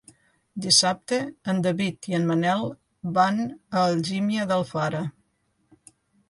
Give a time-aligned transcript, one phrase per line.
[0.65, 1.17] Dissabte
[1.53, 2.65] en David i en Manel
[3.19, 3.53] van a
[3.91, 5.05] Algímia d'Alfara.